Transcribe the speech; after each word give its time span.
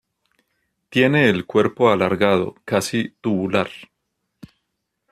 Tiene 0.89 1.29
el 1.29 1.45
cuerpo 1.45 1.91
alargado, 1.91 2.55
casi 2.65 3.09
tubular. 3.21 3.69